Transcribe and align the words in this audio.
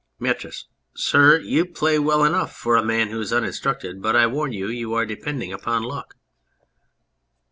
}METRIS. 0.19 0.65
Sir, 0.95 1.37
you 1.41 1.63
play 1.63 1.99
well 1.99 2.23
enough 2.23 2.55
for 2.55 2.75
a 2.75 2.81
man 2.83 3.09
who 3.09 3.21
is 3.21 3.31
uninstructed, 3.31 4.01
but 4.01 4.15
I 4.15 4.25
warn 4.25 4.51
you 4.51 4.67
you 4.67 4.95
are 4.95 5.05
depending 5.05 5.53
upon 5.53 5.83
luck. 5.83 6.15